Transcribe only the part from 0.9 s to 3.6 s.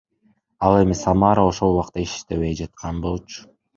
Самара ошол убакта иштебей жаткан болчу.